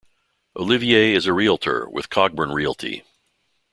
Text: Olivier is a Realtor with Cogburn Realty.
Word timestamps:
Olivier 0.57 1.13
is 1.13 1.27
a 1.27 1.31
Realtor 1.31 1.87
with 1.87 2.09
Cogburn 2.09 2.51
Realty. 2.55 3.03